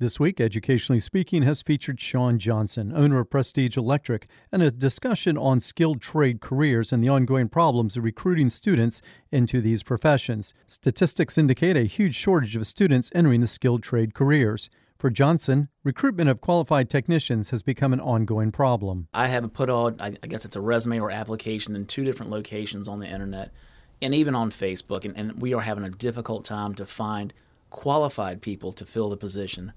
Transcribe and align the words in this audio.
This 0.00 0.18
week, 0.18 0.40
Educationally 0.40 0.98
Speaking 0.98 1.42
has 1.42 1.60
featured 1.60 2.00
Shawn 2.00 2.38
Johnson, 2.38 2.90
owner 2.96 3.20
of 3.20 3.28
Prestige 3.28 3.76
Electric, 3.76 4.28
and 4.50 4.62
a 4.62 4.70
discussion 4.70 5.36
on 5.36 5.60
skilled 5.60 6.00
trade 6.00 6.40
careers 6.40 6.90
and 6.90 7.04
the 7.04 7.10
ongoing 7.10 7.50
problems 7.50 7.98
of 7.98 8.04
recruiting 8.04 8.48
students 8.48 9.02
into 9.30 9.60
these 9.60 9.82
professions. 9.82 10.54
Statistics 10.66 11.36
indicate 11.36 11.76
a 11.76 11.82
huge 11.82 12.14
shortage 12.14 12.56
of 12.56 12.66
students 12.66 13.12
entering 13.14 13.42
the 13.42 13.46
skilled 13.46 13.82
trade 13.82 14.14
careers. 14.14 14.70
For 14.98 15.10
Johnson, 15.10 15.68
recruitment 15.84 16.30
of 16.30 16.40
qualified 16.40 16.88
technicians 16.88 17.50
has 17.50 17.62
become 17.62 17.92
an 17.92 18.00
ongoing 18.00 18.52
problem. 18.52 19.06
I 19.12 19.28
have 19.28 19.52
put 19.52 19.68
on, 19.68 20.00
I 20.00 20.12
guess 20.12 20.46
it's 20.46 20.56
a 20.56 20.62
resume 20.62 20.98
or 20.98 21.10
application 21.10 21.76
in 21.76 21.84
two 21.84 22.04
different 22.04 22.32
locations 22.32 22.88
on 22.88 23.00
the 23.00 23.06
internet 23.06 23.52
and 24.00 24.14
even 24.14 24.34
on 24.34 24.50
Facebook, 24.50 25.04
and, 25.04 25.14
and 25.14 25.42
we 25.42 25.52
are 25.52 25.60
having 25.60 25.84
a 25.84 25.90
difficult 25.90 26.46
time 26.46 26.74
to 26.76 26.86
find 26.86 27.34
qualified 27.68 28.40
people 28.40 28.72
to 28.72 28.86
fill 28.86 29.10
the 29.10 29.16
position 29.18 29.74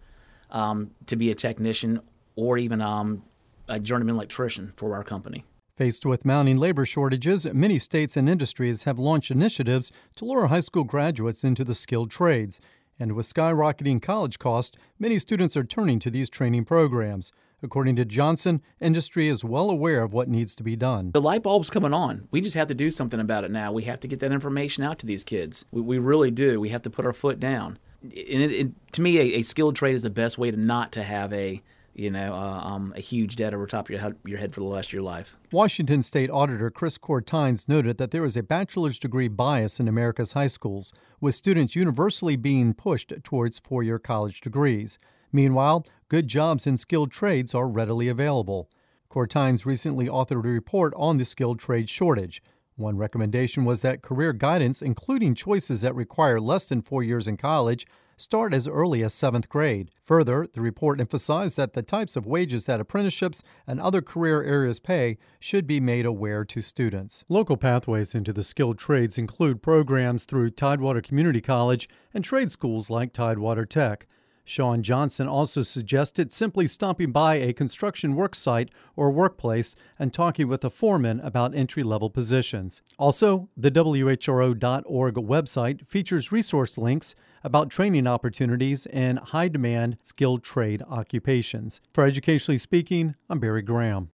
um, 0.53 0.91
to 1.07 1.15
be 1.15 1.31
a 1.31 1.35
technician 1.35 1.99
or 2.35 2.57
even 2.57 2.81
um, 2.81 3.23
a 3.67 3.79
journeyman 3.79 4.15
electrician 4.15 4.73
for 4.77 4.95
our 4.95 5.03
company. 5.03 5.43
Faced 5.75 6.05
with 6.05 6.23
mounting 6.23 6.57
labor 6.57 6.85
shortages, 6.85 7.51
many 7.51 7.79
states 7.79 8.15
and 8.15 8.29
industries 8.29 8.83
have 8.83 8.99
launched 8.99 9.31
initiatives 9.31 9.91
to 10.15 10.25
lure 10.25 10.47
high 10.47 10.59
school 10.59 10.83
graduates 10.83 11.43
into 11.43 11.63
the 11.63 11.73
skilled 11.73 12.11
trades. 12.11 12.61
And 12.99 13.13
with 13.13 13.25
skyrocketing 13.25 13.99
college 13.99 14.37
costs, 14.37 14.77
many 14.99 15.17
students 15.17 15.57
are 15.57 15.63
turning 15.63 15.97
to 15.99 16.11
these 16.11 16.29
training 16.29 16.65
programs. 16.65 17.31
According 17.63 17.95
to 17.95 18.05
Johnson, 18.05 18.61
industry 18.79 19.29
is 19.29 19.43
well 19.43 19.71
aware 19.71 20.03
of 20.03 20.13
what 20.13 20.27
needs 20.27 20.53
to 20.55 20.63
be 20.63 20.75
done. 20.75 21.11
The 21.11 21.21
light 21.21 21.41
bulb's 21.41 21.71
coming 21.71 21.93
on. 21.93 22.27
We 22.29 22.41
just 22.41 22.55
have 22.55 22.67
to 22.67 22.75
do 22.75 22.91
something 22.91 23.19
about 23.19 23.43
it 23.43 23.51
now. 23.51 23.71
We 23.71 23.83
have 23.83 23.99
to 24.01 24.07
get 24.07 24.19
that 24.19 24.31
information 24.31 24.83
out 24.83 24.99
to 24.99 25.07
these 25.07 25.23
kids. 25.23 25.65
We, 25.71 25.81
we 25.81 25.97
really 25.97 26.29
do. 26.29 26.59
We 26.59 26.69
have 26.69 26.83
to 26.83 26.89
put 26.91 27.05
our 27.05 27.13
foot 27.13 27.39
down 27.39 27.79
it, 28.11 28.51
it, 28.51 28.93
to 28.93 29.01
me, 29.01 29.17
a, 29.17 29.39
a, 29.39 29.41
skilled 29.43 29.75
trade 29.75 29.95
is 29.95 30.03
the 30.03 30.09
best 30.09 30.37
way 30.37 30.51
to 30.51 30.57
not 30.57 30.91
to 30.93 31.03
have 31.03 31.31
a 31.33 31.61
you 31.95 32.09
know 32.09 32.33
uh, 32.33 32.61
um, 32.63 32.93
a 32.95 32.99
huge 32.99 33.35
debt 33.35 33.53
over 33.53 33.67
top 33.67 33.85
of 33.85 33.89
your 33.91 33.99
head, 33.99 34.15
your 34.25 34.39
head 34.39 34.53
for 34.53 34.59
the 34.59 34.65
rest 34.65 34.89
of 34.89 34.93
your 34.93 35.03
life. 35.03 35.37
Washington 35.51 36.03
State 36.03 36.29
Auditor 36.29 36.69
Chris 36.71 36.97
Cortines 36.97 37.69
noted 37.69 37.97
that 37.97 38.11
there 38.11 38.25
is 38.25 38.35
a 38.35 38.43
bachelor's 38.43 38.99
degree 38.99 39.27
bias 39.27 39.79
in 39.79 39.87
America's 39.87 40.33
high 40.33 40.47
schools, 40.47 40.91
with 41.21 41.35
students 41.35 41.75
universally 41.75 42.35
being 42.35 42.73
pushed 42.73 43.13
towards 43.23 43.59
four-year 43.59 43.99
college 43.99 44.41
degrees. 44.41 44.99
Meanwhile, 45.31 45.85
good 46.09 46.27
jobs 46.27 46.67
in 46.67 46.77
skilled 46.77 47.11
trades 47.11 47.55
are 47.55 47.67
readily 47.67 48.07
available. 48.07 48.69
Cortines 49.09 49.65
recently 49.65 50.07
authored 50.07 50.45
a 50.45 50.49
report 50.49 50.93
on 50.97 51.17
the 51.17 51.25
skilled 51.25 51.59
trade 51.59 51.89
shortage. 51.89 52.41
One 52.75 52.97
recommendation 52.97 53.65
was 53.65 53.83
that 53.83 54.01
career 54.01 54.33
guidance, 54.33 54.81
including 54.81 55.35
choices 55.35 55.81
that 55.81 55.93
require 55.93 56.39
less 56.39 56.65
than 56.65 56.81
four 56.81 57.03
years 57.03 57.27
in 57.27 57.37
college, 57.37 57.85
start 58.17 58.53
as 58.53 58.67
early 58.67 59.03
as 59.03 59.13
seventh 59.13 59.47
grade. 59.47 59.91
Further, 60.03 60.47
the 60.51 60.61
report 60.61 60.99
emphasized 60.99 61.55
that 61.57 61.73
the 61.73 61.83
types 61.83 62.15
of 62.15 62.25
wages 62.25 62.65
that 62.65 62.79
apprenticeships 62.79 63.43
and 63.67 63.79
other 63.79 64.01
career 64.01 64.41
areas 64.43 64.79
pay 64.79 65.17
should 65.39 65.67
be 65.67 65.79
made 65.79 66.05
aware 66.05 66.43
to 66.45 66.61
students. 66.61 67.23
Local 67.29 67.57
pathways 67.57 68.15
into 68.15 68.33
the 68.33 68.43
skilled 68.43 68.79
trades 68.79 69.17
include 69.17 69.61
programs 69.61 70.25
through 70.25 70.51
Tidewater 70.51 71.01
Community 71.01 71.41
College 71.41 71.87
and 72.13 72.23
trade 72.23 72.51
schools 72.51 72.89
like 72.89 73.13
Tidewater 73.13 73.65
Tech. 73.65 74.07
Shawn 74.45 74.83
Johnson 74.83 75.27
also 75.27 75.61
suggested 75.61 76.33
simply 76.33 76.67
stopping 76.67 77.11
by 77.11 77.35
a 77.35 77.53
construction 77.53 78.15
work 78.15 78.35
site 78.35 78.69
or 78.95 79.09
workplace 79.09 79.75
and 79.97 80.13
talking 80.13 80.47
with 80.47 80.63
a 80.65 80.69
foreman 80.69 81.19
about 81.21 81.55
entry 81.55 81.83
level 81.83 82.09
positions. 82.09 82.81
Also, 82.99 83.49
the 83.55 83.71
WHRO.org 83.71 85.15
website 85.15 85.87
features 85.87 86.31
resource 86.31 86.77
links 86.77 87.15
about 87.43 87.69
training 87.69 88.07
opportunities 88.07 88.85
in 88.85 89.17
high 89.17 89.47
demand 89.47 89.97
skilled 90.01 90.43
trade 90.43 90.81
occupations. 90.89 91.81
For 91.93 92.05
Educationally 92.05 92.57
Speaking, 92.57 93.15
I'm 93.29 93.39
Barry 93.39 93.61
Graham. 93.61 94.11